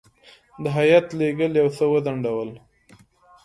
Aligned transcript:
د 0.61 0.63
هیات 0.77 1.07
لېږل 1.19 1.51
یو 1.61 1.69
څه 1.77 1.83
وځنډول. 1.91 2.49